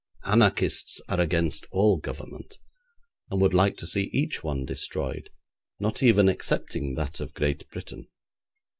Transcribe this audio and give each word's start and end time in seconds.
Anarchists 0.25 0.99
are 1.09 1.19
against 1.19 1.67
all 1.69 1.97
government, 1.97 2.57
and 3.29 3.39
would 3.39 3.53
like 3.53 3.77
to 3.77 3.85
see 3.85 4.09
each 4.11 4.43
one 4.43 4.65
destroyed, 4.65 5.29
not 5.79 6.01
even 6.01 6.27
excepting 6.27 6.95
that 6.95 7.19
of 7.19 7.35
Great 7.35 7.69
Britain. 7.69 8.07